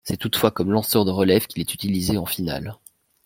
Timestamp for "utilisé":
1.75-2.17